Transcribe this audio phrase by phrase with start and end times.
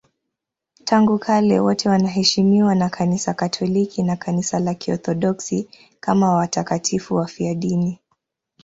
[0.83, 7.99] Tangu kale wote wanaheshimiwa na Kanisa Katoliki na Kanisa la Kiorthodoksi kama watakatifu wafiadini.